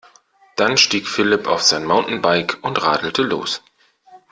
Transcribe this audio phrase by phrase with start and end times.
[0.55, 3.61] Dann stieg Philipp auf sein Mountainbike und radelte los.